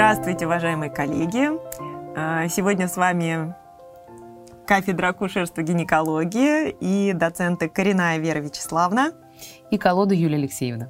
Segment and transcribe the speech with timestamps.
[0.00, 1.50] Здравствуйте, уважаемые коллеги!
[2.16, 3.54] А, сегодня с вами
[4.66, 9.12] кафедра акушерства гинекологии и доценты Коренная Вера Вячеславна
[9.70, 10.88] и колода Юлия Алексеевна.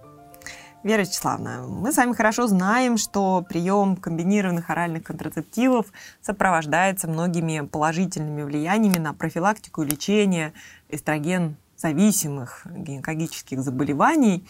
[0.85, 5.86] Вера Вячеславовна, мы с вами хорошо знаем, что прием комбинированных оральных контрацептивов
[6.22, 10.52] сопровождается многими положительными влияниями на профилактику и лечение
[10.88, 14.46] эстроген зависимых гинекологических заболеваний.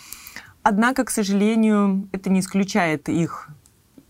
[0.63, 3.49] Однако, к сожалению, это не исключает их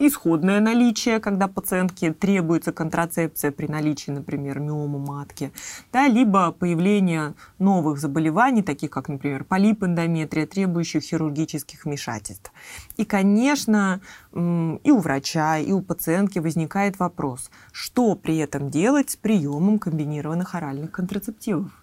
[0.01, 5.53] исходное наличие, когда пациентке требуется контрацепция при наличии, например, миомы матки,
[5.93, 12.51] да, либо появление новых заболеваний, таких как, например, полипэндометрия, требующих хирургических вмешательств.
[12.97, 14.01] И, конечно,
[14.33, 20.55] и у врача, и у пациентки возникает вопрос, что при этом делать с приемом комбинированных
[20.55, 21.80] оральных контрацептивов?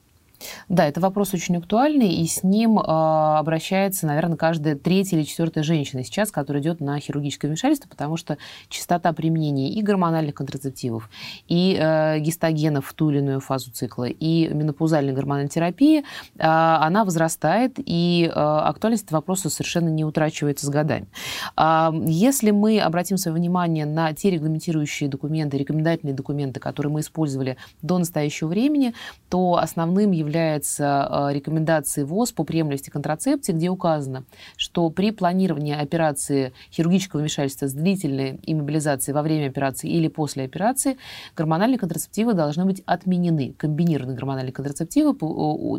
[0.70, 5.64] Да, это вопрос очень актуальный, и с ним э, обращается, наверное, каждая третья или четвертая
[5.64, 8.38] женщина сейчас, которая идет на хирургическое вмешательство, потому что
[8.70, 11.09] частота применения и гормональных контрацептивов,
[11.48, 16.03] и э, гистогенов в ту или иную фазу цикла, и менопаузальной гормональной терапии, э,
[16.38, 21.08] она возрастает, и э, актуальность вопроса совершенно не утрачивается с годами.
[21.56, 27.58] Э, если мы обратим свое внимание на те регламентирующие документы, рекомендательные документы, которые мы использовали
[27.81, 28.94] до настоящего времени,
[29.30, 34.25] то основным является является э, рекомендацией ВОЗ по приемлемости контрацепции, где указано,
[34.58, 40.98] что при планировании операции хирургического вмешательства с длительной иммобилизацией во время операции или после операции
[41.36, 43.53] гормональные контрацептивы должны быть отменены.
[43.58, 45.14] Комбинированные гормональные контрацептивы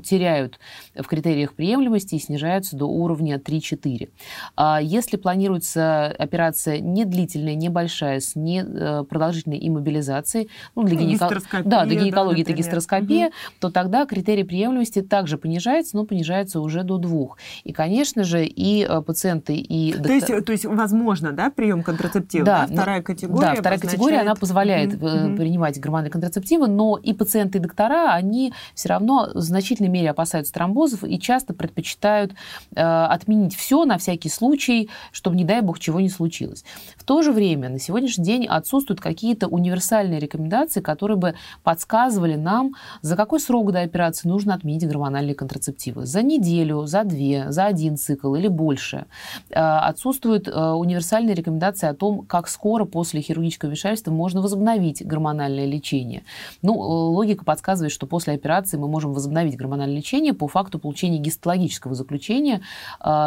[0.01, 0.59] теряют
[0.95, 4.09] в критериях приемлемости и снижаются до уровня 3-4.
[4.57, 11.29] А если планируется операция не длительная, небольшая, с непродолжительной э, иммобилизацией, ну, для, гинеко...
[11.65, 13.35] да, для гинекологии да, это гистероскопия, угу.
[13.61, 17.39] то тогда критерий критерий приемлемости также понижается, но понижается уже до двух.
[17.65, 19.93] И, конечно же, и э, пациенты, и...
[19.93, 22.45] То, есть, то есть, возможно, да, прием контрацептива?
[22.45, 22.75] Да, да?
[22.75, 23.83] вторая категория Да, вторая обозначает...
[23.83, 25.37] категория, она позволяет mm-hmm.
[25.37, 30.53] принимать гормональные контрацептивы, но и пациенты, и доктора, они все равно в значительной мере опасаются
[30.53, 32.33] тромбозов и часто предпочитают
[32.75, 36.65] э, отменить все на всякий случай, чтобы, не дай бог, чего не случилось.
[36.97, 42.75] В то же время на сегодняшний день отсутствуют какие-то универсальные рекомендации, которые бы подсказывали нам,
[43.03, 46.07] за какой срок до операции нужно отменить гормональные контрацептивы.
[46.07, 49.07] За неделю, за две, за один цикл или больше.
[49.51, 55.67] Э, отсутствуют э, универсальные рекомендации о том, как скоро после хирургического вмешательства можно возобновить гормональное
[55.67, 56.23] лечение.
[56.63, 61.19] Ну, э, логика подсказывает, что после операции мы можем возобновить гормональное лечение по факту получения
[61.19, 62.61] гистологического заключения,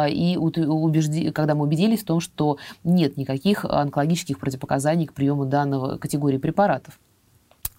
[0.08, 5.98] и убежди, когда мы убедились в том, что нет никаких онкологических противопоказаний к приему данного
[5.98, 6.98] категории препаратов.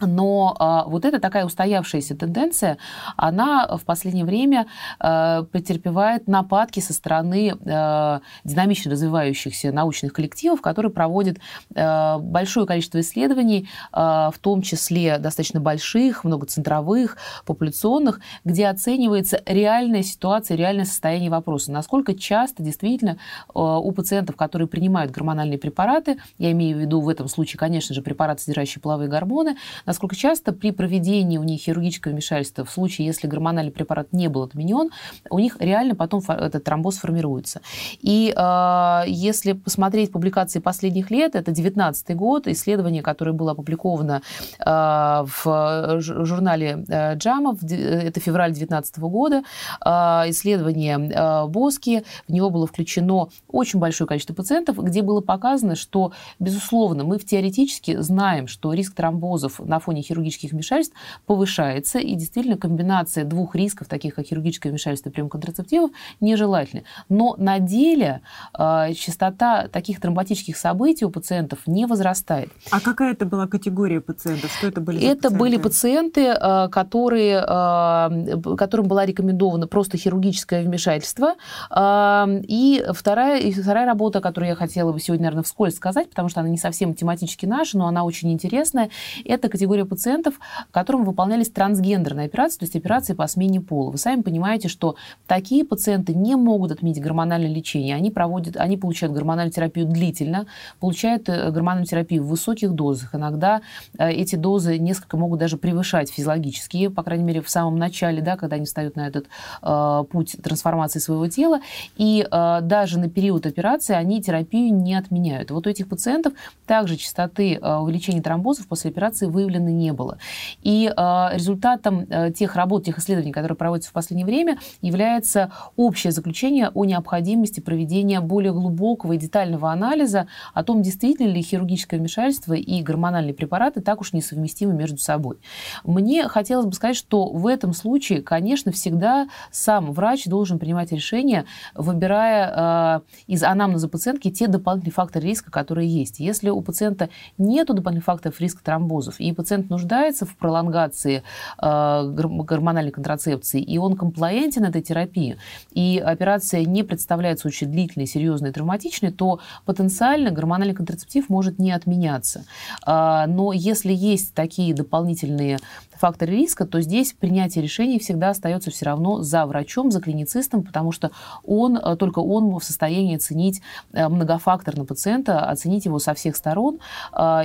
[0.05, 2.77] Но а, вот эта такая устоявшаяся тенденция,
[3.17, 4.67] она в последнее время
[4.99, 11.37] а, претерпевает нападки со стороны а, динамично развивающихся научных коллективов, которые проводят
[11.75, 20.03] а, большое количество исследований, а, в том числе достаточно больших, многоцентровых, популяционных, где оценивается реальная
[20.03, 21.71] ситуация, реальное состояние вопроса.
[21.71, 23.17] Насколько часто действительно
[23.53, 27.93] а, у пациентов, которые принимают гормональные препараты, я имею в виду в этом случае, конечно
[27.93, 29.57] же, препараты, содержащие половые гормоны,
[29.93, 34.41] насколько часто при проведении у них хирургического вмешательства, в случае, если гормональный препарат не был
[34.41, 34.89] отменен,
[35.29, 37.61] у них реально потом этот тромбоз формируется.
[38.01, 44.23] И э, если посмотреть публикации последних лет, это 19 год, исследование, которое было опубликовано
[44.59, 49.43] э, в журнале JAMA, это февраль 2019 года,
[49.85, 49.89] э,
[50.29, 56.13] исследование э, Боски, в него было включено очень большое количество пациентов, где было показано, что,
[56.39, 60.95] безусловно, мы в теоретически знаем, что риск тромбозов на фоне хирургических вмешательств
[61.25, 66.83] повышается, и действительно комбинация двух рисков, таких как хирургическое вмешательство и прием контрацептивов, нежелательна.
[67.09, 68.21] Но на деле
[68.57, 72.49] э, частота таких тромботических событий у пациентов не возрастает.
[72.71, 74.51] А какая это была категория пациентов?
[74.57, 75.37] Что это были Это пациенты?
[75.39, 81.35] были пациенты, э, которые, э, которым была рекомендована просто хирургическое вмешательство.
[81.69, 86.29] Э, и вторая, и вторая работа, которую я хотела бы сегодня, наверное, вскользь сказать, потому
[86.29, 88.89] что она не совсем тематически наша, но она очень интересная,
[89.25, 90.35] это категория категория пациентов,
[90.71, 93.91] которым выполнялись трансгендерные операции, то есть операции по смене пола.
[93.91, 94.95] Вы сами понимаете, что
[95.27, 97.95] такие пациенты не могут отменить гормональное лечение.
[97.95, 100.45] Они, проводят, они получают гормональную терапию длительно,
[100.79, 103.15] получают э, гормональную терапию в высоких дозах.
[103.15, 103.61] Иногда
[103.97, 108.37] э, эти дозы несколько могут даже превышать физиологические, по крайней мере, в самом начале, да,
[108.37, 109.25] когда они встают на этот
[109.63, 111.61] э, путь трансформации своего тела.
[111.97, 115.49] И э, даже на период операции они терапию не отменяют.
[115.51, 116.33] Вот у этих пациентов
[116.67, 120.17] также частоты э, увеличения тромбозов после операции выявлены выявлено не было.
[120.61, 126.85] И результатом тех работ, тех исследований, которые проводятся в последнее время, является общее заключение о
[126.85, 133.33] необходимости проведения более глубокого и детального анализа о том, действительно ли хирургическое вмешательство и гормональные
[133.33, 135.37] препараты так уж несовместимы между собой.
[135.83, 141.45] Мне хотелось бы сказать, что в этом случае, конечно, всегда сам врач должен принимать решение,
[141.75, 146.19] выбирая э, из анамнеза пациентки те дополнительные факторы риска, которые есть.
[146.19, 151.21] Если у пациента нет дополнительных факторов риска тромбозов, и пациент нуждается в пролонгации
[151.61, 155.37] э, гормональной контрацепции, и он комплаентен этой терапии,
[155.71, 161.73] и операция не представляется очень длительной, серьезной и травматичной, то потенциально гормональный контрацептив может не
[161.73, 162.45] отменяться.
[162.87, 165.59] Э, но если есть такие дополнительные
[165.91, 170.93] факторы риска, то здесь принятие решений всегда остается все равно за врачом, за клиницистом, потому
[170.93, 171.11] что
[171.45, 173.61] он, э, только он в состоянии оценить
[173.91, 176.79] э, многофакторно пациента, оценить его со всех сторон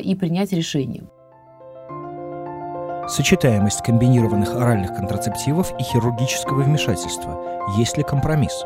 [0.04, 1.04] и принять решение.
[3.08, 7.40] Сочетаемость комбинированных оральных контрацептивов и хирургического вмешательства.
[7.78, 8.62] Есть ли компромисс?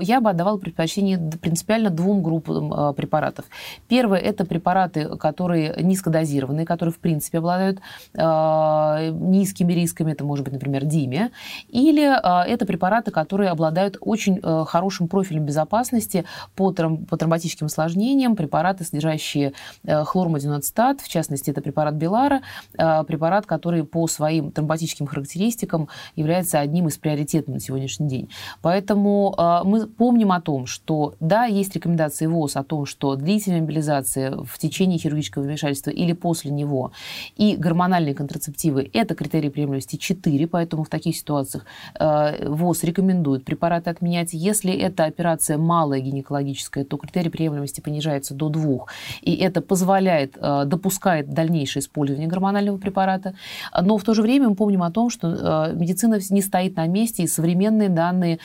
[0.00, 3.44] Я бы отдавала предпочтение принципиально двум группам э, препаратов.
[3.88, 7.80] Первое– это препараты, которые низкодозированные, которые, в принципе, обладают
[8.14, 11.30] э, низкими рисками, это может быть, например, димия,
[11.68, 16.24] или э, это препараты, которые обладают очень хорошим профилем безопасности
[16.54, 19.52] по, тром, по тромботическим осложнениям, препараты, содержащие
[19.86, 22.40] хлормодинацетат, в частности, это препарат Белара,
[22.72, 28.30] препарат, который по своим тромботическим характеристикам является одним из приоритетных на сегодняшний день.
[28.62, 34.36] Поэтому мы помним о том, что да, есть рекомендации ВОЗ о том, что длительная мобилизация
[34.36, 36.92] в течение хирургического вмешательства или после него
[37.36, 41.64] и гормональные контрацептивы– это критерии приемлемости 4, поэтому в таких ситуациях
[41.98, 44.32] э, ВОЗ рекомендует препараты отменять.
[44.32, 48.86] Если это операция малая гинекологическая, то критерий приемлемости понижается до 2,
[49.22, 53.34] и это позволяет, э, допускает дальнейшее использование гормонального препарата.
[53.80, 56.86] Но в то же время мы помним о том, что э, медицина не стоит на
[56.86, 58.38] месте, и современные данные,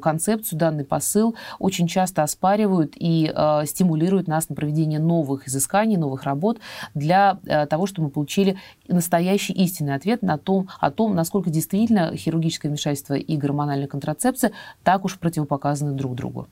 [0.00, 6.24] концепцию, данный посыл очень часто оспаривают и э, стимулируют нас на проведение новых изысканий, новых
[6.24, 6.58] работ
[6.94, 8.56] для э, того, чтобы мы получили
[8.88, 14.52] настоящий истинный ответ на том, о том, насколько действительно хирургическое вмешательство и гормональная контрацепция
[14.82, 16.48] так уж противопоказаны друг другу.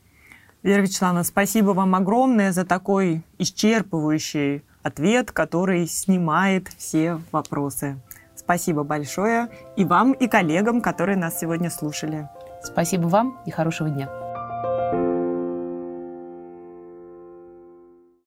[0.62, 7.98] Вера Вячеславовна, спасибо вам огромное за такой исчерпывающий ответ, который снимает все вопросы.
[8.34, 12.28] Спасибо большое и вам, и коллегам, которые нас сегодня слушали.
[12.62, 14.08] Спасибо вам и хорошего дня.